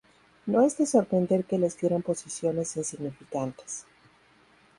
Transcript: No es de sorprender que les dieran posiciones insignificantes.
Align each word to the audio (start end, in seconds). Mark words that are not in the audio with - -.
No 0.47 0.63
es 0.63 0.77
de 0.79 0.87
sorprender 0.87 1.45
que 1.45 1.59
les 1.59 1.77
dieran 1.77 2.01
posiciones 2.01 2.75
insignificantes. 2.75 3.85